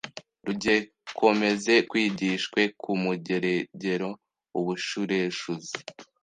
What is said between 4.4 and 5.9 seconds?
ubushureshuzi